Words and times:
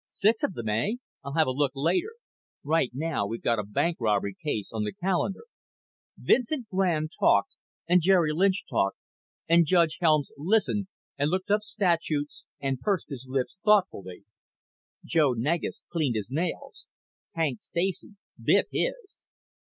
"Six 0.09 0.41
of 0.41 0.53
them, 0.55 0.67
eh? 0.69 0.93
I'll 1.23 1.35
have 1.35 1.45
a 1.45 1.51
look 1.51 1.73
later. 1.75 2.13
Right 2.63 2.89
now 2.91 3.27
we've 3.27 3.43
got 3.43 3.59
a 3.59 3.63
bank 3.63 3.97
robbery 3.99 4.35
case 4.43 4.71
on 4.73 4.83
the 4.83 4.93
calendar." 4.95 5.43
Vincent 6.17 6.69
Grande 6.69 7.11
talked 7.19 7.55
and 7.87 8.01
Jerry 8.01 8.33
Lynch 8.33 8.63
talked 8.67 8.97
and 9.47 9.67
Judge 9.67 9.97
Helms 10.01 10.31
listened 10.39 10.87
and 11.19 11.29
looked 11.29 11.51
up 11.51 11.61
statutes 11.61 12.45
and 12.59 12.79
pursed 12.79 13.09
his 13.09 13.27
lips 13.29 13.57
thoughtfully. 13.63 14.25
Joe 15.05 15.33
Negus 15.33 15.83
cleaned 15.91 16.15
his 16.15 16.31
nails. 16.31 16.87
Hank 17.35 17.59
Stacy 17.59 18.15
bit 18.41 18.65
his. 18.71 19.23